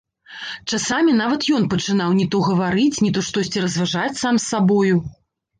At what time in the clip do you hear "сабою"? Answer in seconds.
4.51-4.95